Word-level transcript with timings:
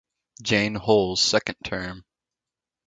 Jane 0.41 0.73
Hull's 0.73 1.21
second 1.21 1.57
term. 1.63 2.05